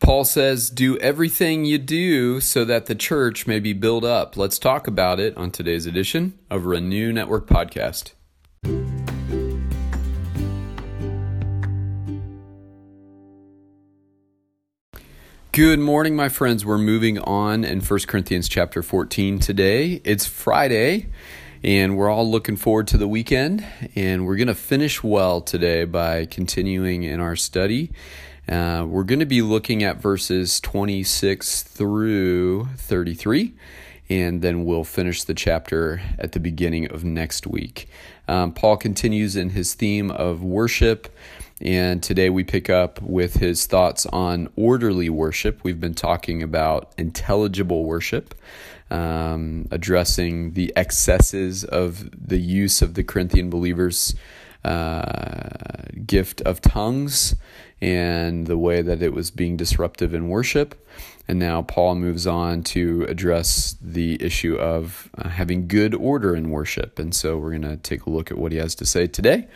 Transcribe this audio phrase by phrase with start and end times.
[0.00, 4.34] Paul says, Do everything you do so that the church may be built up.
[4.34, 8.12] Let's talk about it on today's edition of Renew Network Podcast.
[15.52, 16.64] Good morning, my friends.
[16.64, 20.00] We're moving on in 1 Corinthians chapter 14 today.
[20.04, 21.08] It's Friday,
[21.62, 23.66] and we're all looking forward to the weekend.
[23.94, 27.92] And we're going to finish well today by continuing in our study
[28.50, 33.54] uh, we're going to be looking at verses 26 through 33,
[34.08, 37.88] and then we'll finish the chapter at the beginning of next week.
[38.26, 41.16] Um, Paul continues in his theme of worship,
[41.60, 45.62] and today we pick up with his thoughts on orderly worship.
[45.62, 48.34] We've been talking about intelligible worship.
[48.90, 54.16] Um, addressing the excesses of the use of the Corinthian believers'
[54.64, 57.34] uh, gift of tongues
[57.80, 60.86] and the way that it was being disruptive in worship.
[61.26, 66.50] And now Paul moves on to address the issue of uh, having good order in
[66.50, 66.98] worship.
[66.98, 69.46] And so we're going to take a look at what he has to say today.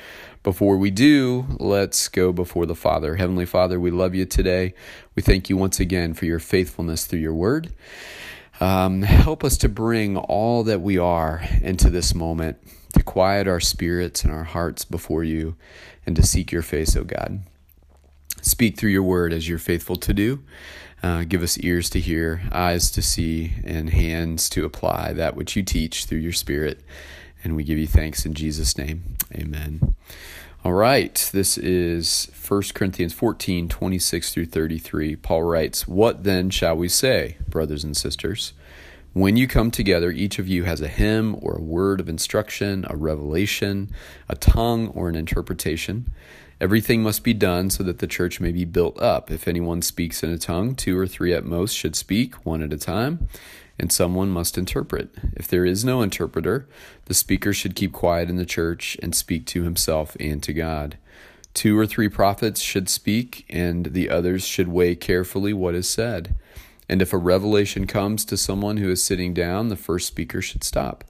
[0.44, 3.16] Before we do, let's go before the Father.
[3.16, 4.74] Heavenly Father, we love you today.
[5.16, 7.72] We thank you once again for your faithfulness through your word.
[8.60, 12.58] Um, help us to bring all that we are into this moment,
[12.94, 15.56] to quiet our spirits and our hearts before you,
[16.06, 17.40] and to seek your face, O God.
[18.42, 20.42] Speak through your word as you're faithful to do.
[21.02, 25.54] Uh, give us ears to hear, eyes to see, and hands to apply that which
[25.54, 26.80] you teach through your Spirit.
[27.42, 29.16] And we give you thanks in Jesus' name.
[29.34, 29.94] Amen.
[30.64, 35.16] All right, this is 1 Corinthians 14 26 through 33.
[35.16, 38.54] Paul writes, What then shall we say, brothers and sisters?
[39.14, 42.84] When you come together, each of you has a hymn or a word of instruction,
[42.90, 43.92] a revelation,
[44.28, 46.12] a tongue, or an interpretation.
[46.60, 49.30] Everything must be done so that the church may be built up.
[49.30, 52.72] If anyone speaks in a tongue, two or three at most should speak, one at
[52.72, 53.28] a time,
[53.78, 55.10] and someone must interpret.
[55.36, 56.66] If there is no interpreter,
[57.04, 60.98] the speaker should keep quiet in the church and speak to himself and to God.
[61.54, 66.34] Two or three prophets should speak, and the others should weigh carefully what is said.
[66.88, 70.64] And if a revelation comes to someone who is sitting down, the first speaker should
[70.64, 71.04] stop.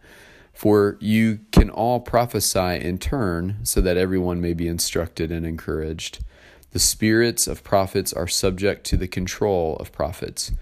[0.53, 6.25] For you can all prophesy in turn, so that everyone may be instructed and encouraged.
[6.71, 10.53] The spirits of prophets are subject to the control of prophets.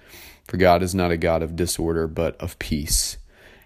[0.46, 3.18] For God is not a God of disorder, but of peace,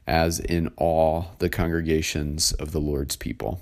[0.06, 3.60] as in all the congregations of the Lord's people.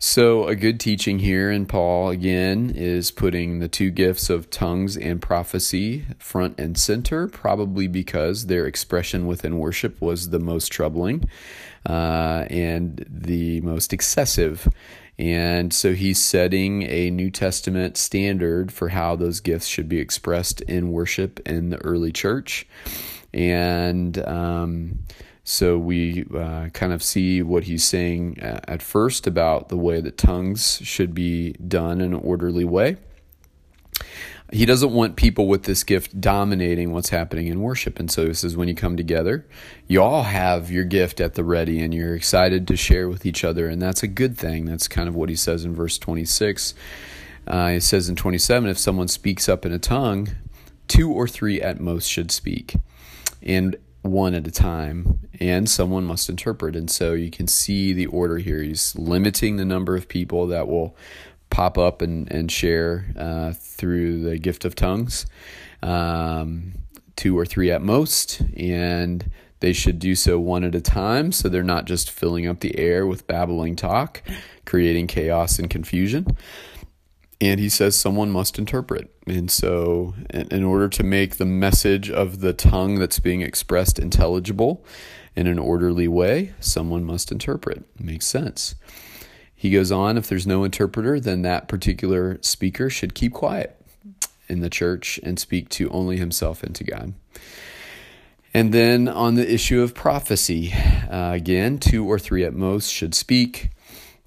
[0.00, 4.96] So, a good teaching here in Paul again is putting the two gifts of tongues
[4.96, 11.28] and prophecy front and center, probably because their expression within worship was the most troubling
[11.84, 14.68] uh, and the most excessive.
[15.18, 20.60] And so he's setting a New Testament standard for how those gifts should be expressed
[20.60, 22.68] in worship in the early church.
[23.34, 25.00] And, um,
[25.48, 29.98] so we uh, kind of see what he's saying uh, at first about the way
[29.98, 32.98] that tongues should be done in an orderly way.
[34.52, 37.98] He doesn't want people with this gift dominating what's happening in worship.
[37.98, 39.46] And so this is when you come together,
[39.86, 43.42] you all have your gift at the ready and you're excited to share with each
[43.42, 43.70] other.
[43.70, 44.66] And that's a good thing.
[44.66, 46.74] That's kind of what he says in verse 26.
[47.46, 50.28] Uh, he says in 27 if someone speaks up in a tongue,
[50.88, 52.76] two or three at most should speak.
[53.42, 56.76] And one at a time, and someone must interpret.
[56.76, 58.62] And so you can see the order here.
[58.62, 60.96] He's limiting the number of people that will
[61.50, 65.26] pop up and, and share uh, through the gift of tongues,
[65.82, 66.72] um,
[67.16, 71.48] two or three at most, and they should do so one at a time so
[71.48, 74.22] they're not just filling up the air with babbling talk,
[74.64, 76.26] creating chaos and confusion
[77.40, 79.10] and he says someone must interpret.
[79.26, 84.84] And so, in order to make the message of the tongue that's being expressed intelligible
[85.36, 87.84] in an orderly way, someone must interpret.
[87.98, 88.74] It makes sense.
[89.54, 93.76] He goes on if there's no interpreter, then that particular speaker should keep quiet
[94.48, 97.14] in the church and speak to only himself and to God.
[98.54, 100.72] And then on the issue of prophecy,
[101.10, 103.70] uh, again, two or three at most should speak.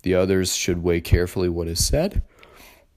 [0.04, 2.22] The others should weigh carefully what is said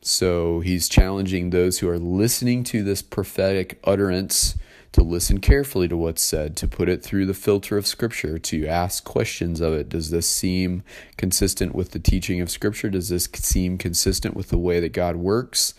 [0.06, 4.56] so he's challenging those who are listening to this prophetic utterance
[4.92, 8.66] to listen carefully to what's said, to put it through the filter of Scripture, to
[8.66, 9.88] ask questions of it.
[9.88, 10.82] Does this seem
[11.16, 12.90] consistent with the teaching of Scripture?
[12.90, 15.74] Does this seem consistent with the way that God works?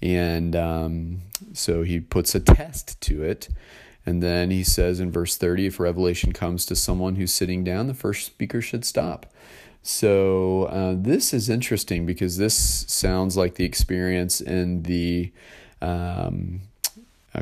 [0.00, 1.22] And um,
[1.52, 3.48] so he puts a test to it.
[4.06, 7.88] And then he says in verse 30 if revelation comes to someone who's sitting down,
[7.88, 9.26] the first speaker should stop.
[9.82, 15.32] So uh, this is interesting because this sounds like the experience in the
[15.82, 16.60] uh, um,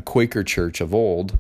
[0.05, 1.39] Quaker church of old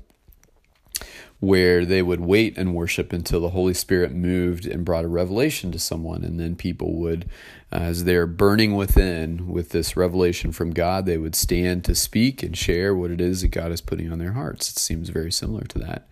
[1.44, 5.70] where they would wait and worship until the Holy Spirit moved and brought a revelation
[5.72, 6.24] to someone.
[6.24, 7.28] And then people would,
[7.70, 12.42] uh, as they're burning within with this revelation from God, they would stand to speak
[12.42, 14.70] and share what it is that God is putting on their hearts.
[14.70, 16.08] It seems very similar to that.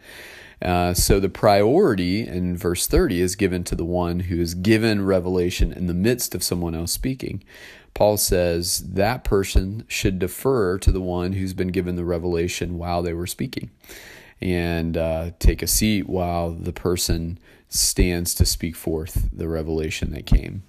[0.61, 5.05] Uh, so the priority in verse 30 is given to the one who is given
[5.05, 7.43] revelation in the midst of someone else speaking.
[7.95, 13.03] Paul says that person should defer to the one who's been given the revelation while
[13.03, 13.71] they were speaking
[14.43, 20.27] and uh, take a seat while the person stands to speak forth the revelation that
[20.27, 20.65] came.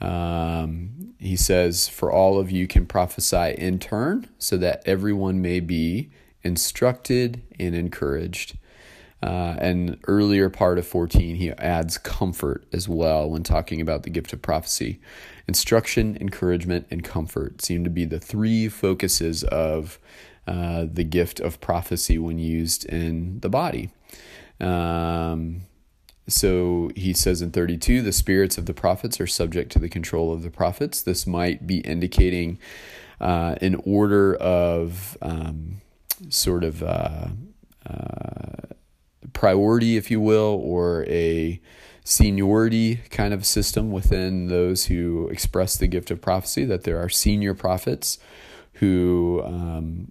[0.00, 5.60] Um, he says, For all of you can prophesy in turn, so that everyone may
[5.60, 6.10] be
[6.42, 8.56] instructed and encouraged.
[9.22, 14.10] Uh, and earlier part of 14, he adds comfort as well when talking about the
[14.10, 15.00] gift of prophecy.
[15.48, 19.98] Instruction, encouragement, and comfort seem to be the three focuses of
[20.46, 23.90] uh, the gift of prophecy when used in the body.
[24.60, 25.62] Um,
[26.28, 30.32] so he says in 32 the spirits of the prophets are subject to the control
[30.32, 31.02] of the prophets.
[31.02, 32.58] This might be indicating
[33.20, 35.80] uh, an order of um,
[36.28, 37.28] sort of uh,
[37.86, 38.74] uh,
[39.32, 41.60] priority, if you will, or a
[42.04, 47.08] seniority kind of system within those who express the gift of prophecy, that there are
[47.08, 48.18] senior prophets
[48.74, 50.10] who um,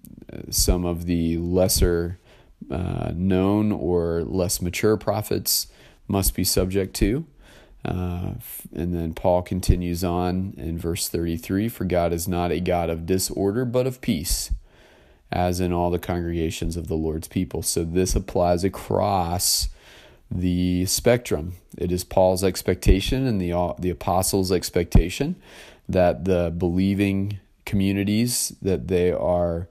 [0.50, 2.20] some of the lesser
[2.70, 5.68] uh, known or less mature prophets
[6.08, 7.26] must be subject to.
[7.86, 8.34] Uh,
[8.74, 13.06] and then Paul continues on in verse 33 For God is not a God of
[13.06, 14.52] disorder, but of peace,
[15.32, 17.62] as in all the congregations of the Lord's people.
[17.62, 19.70] So this applies across
[20.30, 21.54] the spectrum.
[21.78, 25.36] It is Paul's expectation and the, the apostles' expectation
[25.88, 29.68] that the believing communities that they are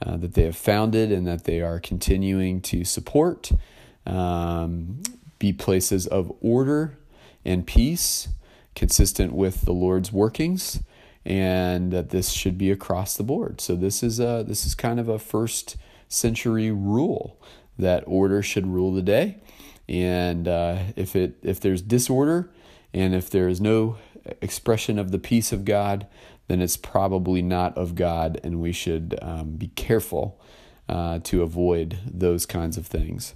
[0.00, 3.50] uh, that they have founded and that they are continuing to support
[4.06, 5.02] um,
[5.40, 6.96] be places of order
[7.44, 8.28] and peace
[8.76, 10.80] consistent with the Lord's workings
[11.28, 13.60] and that this should be across the board.
[13.60, 15.76] So this is a this is kind of a first
[16.08, 17.40] century rule
[17.78, 19.36] that order should rule the day
[19.88, 22.50] and uh, if it if there's disorder
[22.92, 23.96] and if there is no
[24.40, 26.06] expression of the peace of God,
[26.48, 30.40] then it's probably not of God, and we should um, be careful
[30.88, 33.34] uh, to avoid those kinds of things.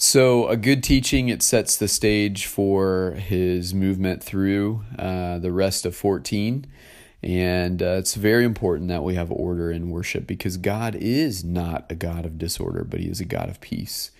[0.00, 5.84] So, a good teaching, it sets the stage for his movement through uh, the rest
[5.84, 6.64] of 14.
[7.20, 11.90] And uh, it's very important that we have order in worship because God is not
[11.90, 14.12] a God of disorder, but He is a God of peace.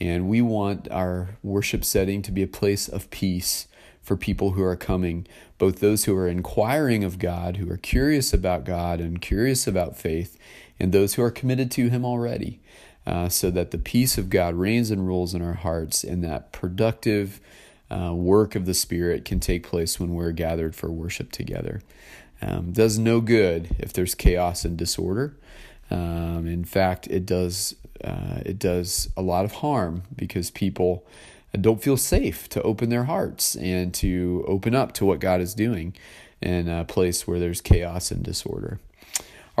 [0.00, 3.68] And we want our worship setting to be a place of peace
[4.00, 5.26] for people who are coming,
[5.58, 9.98] both those who are inquiring of God, who are curious about God and curious about
[9.98, 10.38] faith,
[10.78, 12.58] and those who are committed to Him already,
[13.06, 16.52] uh, so that the peace of God reigns and rules in our hearts, and that
[16.52, 17.40] productive
[17.90, 21.82] uh, work of the Spirit can take place when we're gathered for worship together.
[22.42, 25.36] Um, does no good if there's chaos and disorder.
[25.90, 31.04] Um, in fact, it does uh, it does a lot of harm because people
[31.60, 35.54] don't feel safe to open their hearts and to open up to what God is
[35.54, 35.94] doing
[36.40, 38.78] in a place where there's chaos and disorder.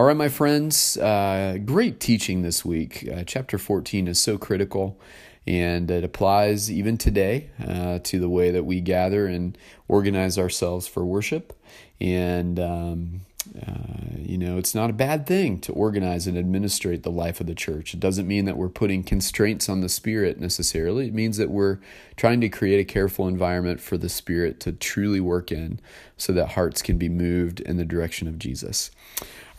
[0.00, 3.06] All right, my friends, uh, great teaching this week.
[3.06, 4.98] Uh, chapter 14 is so critical
[5.46, 10.88] and it applies even today uh, to the way that we gather and organize ourselves
[10.88, 11.52] for worship.
[12.00, 13.20] And um,
[13.56, 17.46] uh, you know, it's not a bad thing to organize and administrate the life of
[17.46, 17.94] the church.
[17.94, 21.08] It doesn't mean that we're putting constraints on the Spirit necessarily.
[21.08, 21.78] It means that we're
[22.16, 25.80] trying to create a careful environment for the Spirit to truly work in
[26.16, 28.90] so that hearts can be moved in the direction of Jesus.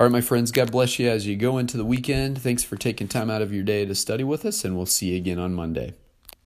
[0.02, 2.42] All right, my friends, God bless you as you go into the weekend.
[2.42, 5.12] Thanks for taking time out of your day to study with us, and we'll see
[5.12, 5.94] you again on Monday.